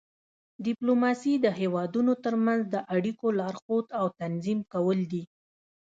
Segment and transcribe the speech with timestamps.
[0.65, 5.23] ډیپلوماسي د هیوادونو ترمنځ د اړیکو لارښود او تنظیم کول دي